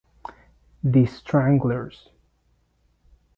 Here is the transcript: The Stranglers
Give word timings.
The 0.83 1.05
Stranglers 1.05 2.09